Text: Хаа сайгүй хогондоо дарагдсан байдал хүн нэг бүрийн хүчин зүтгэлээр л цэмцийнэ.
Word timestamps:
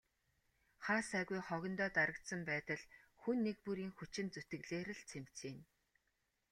Хаа 0.85 1.01
сайгүй 1.11 1.41
хогондоо 1.49 1.89
дарагдсан 1.97 2.41
байдал 2.51 2.81
хүн 3.21 3.37
нэг 3.45 3.57
бүрийн 3.65 3.91
хүчин 3.97 4.27
зүтгэлээр 4.33 4.89
л 4.99 5.03
цэмцийнэ. 5.11 5.63